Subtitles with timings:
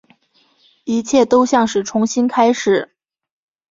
[0.85, 2.95] 一切都像是重新开始